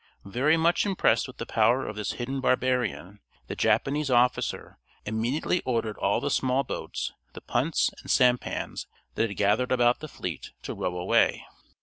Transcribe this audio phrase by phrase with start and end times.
[0.25, 5.95] Very much impressed with the power of this hidden barbarian, the Japanese officer immediately ordered
[5.97, 10.73] all the small boats, the punts and sampans that had gathered about the fleet, to
[10.73, 11.45] row away.